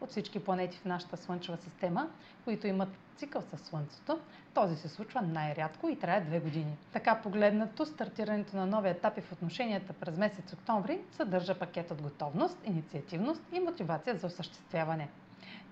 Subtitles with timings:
[0.00, 2.08] От всички планети в нашата Слънчева система,
[2.44, 4.18] които имат цикъл със Слънцето,
[4.54, 6.76] този се случва най-рядко и трае две години.
[6.92, 12.58] Така погледнато, стартирането на нови етапи в отношенията през месец октомври съдържа пакет от готовност,
[12.64, 15.08] инициативност и мотивация за осъществяване.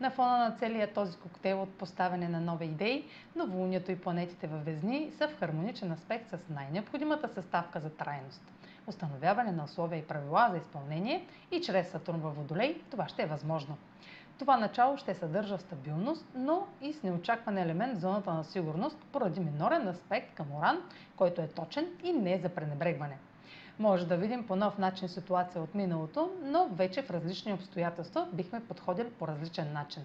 [0.00, 3.04] На фона на целия този коктейл от поставяне на нови идеи,
[3.36, 8.42] новолунието и планетите във Везни са в хармоничен аспект с най-необходимата съставка за трайност.
[8.86, 13.26] Установяване на условия и правила за изпълнение и чрез Сатурн във Водолей това ще е
[13.26, 13.76] възможно.
[14.38, 19.40] Това начало ще съдържа стабилност, но и с неочакван елемент в зоната на сигурност поради
[19.40, 20.78] минорен аспект към Оран,
[21.16, 23.18] който е точен и не е за пренебрегване.
[23.78, 28.60] Може да видим по нов начин ситуация от миналото, но вече в различни обстоятелства бихме
[28.60, 30.04] подходили по различен начин.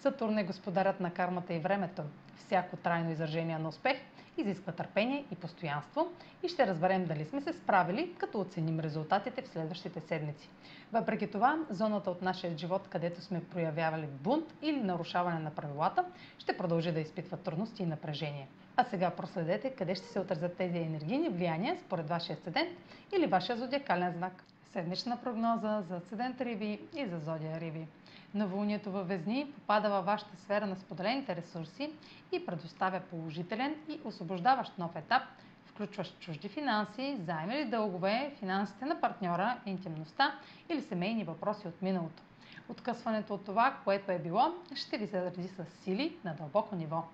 [0.00, 2.02] Сатурн е господарят на кармата и времето.
[2.36, 3.96] Всяко трайно изражение на успех
[4.36, 6.08] изисква търпение и постоянство
[6.42, 10.48] и ще разберем дали сме се справили, като оценим резултатите в следващите седмици.
[10.92, 16.04] Въпреки това, зоната от нашия живот, където сме проявявали бунт или нарушаване на правилата,
[16.38, 18.48] ще продължи да изпитва трудности и напрежение.
[18.76, 22.78] А сега проследете къде ще се отразят тези енергийни влияния според вашия седент
[23.16, 24.44] или вашия зодиакален знак.
[24.72, 27.88] Седмична прогноза за Седент Риви и за Зодия Риви.
[28.34, 31.92] Новолунието във Везни попада във вашата сфера на споделените ресурси
[32.32, 35.22] и предоставя положителен и освобождаващ нов етап,
[35.66, 40.38] включващ чужди финанси, заеми или дългове, финансите на партньора, интимността
[40.68, 42.22] или семейни въпроси от миналото.
[42.68, 47.04] Откъсването от това, което е било, ще ви заради с сили на дълбоко ниво.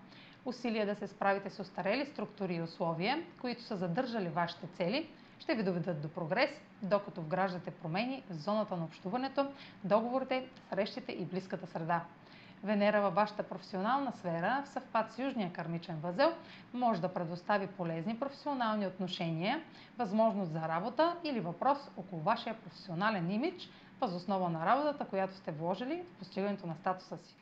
[0.44, 5.08] Усилия да се справите с остарели структури и условия, които са задържали вашите цели–
[5.42, 6.50] ще ви доведат до прогрес,
[6.82, 9.46] докато вграждате промени в зоната на общуването,
[9.84, 12.04] договорите, срещите и близката среда.
[12.64, 16.32] Венера във вашата професионална сфера в съвпад с южния кармичен възел
[16.74, 19.62] може да предостави полезни професионални отношения,
[19.98, 23.68] възможност за работа или въпрос около вашия професионален имидж,
[24.00, 27.41] възоснова на работата, която сте вложили в постигането на статуса си.